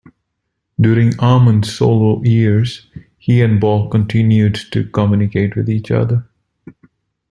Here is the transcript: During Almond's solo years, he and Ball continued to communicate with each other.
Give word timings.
During 0.79 1.19
Almond's 1.19 1.71
solo 1.75 2.23
years, 2.23 2.87
he 3.19 3.43
and 3.43 3.61
Ball 3.61 3.87
continued 3.87 4.55
to 4.71 4.89
communicate 4.89 5.55
with 5.55 5.69
each 5.69 5.91
other. 5.91 6.25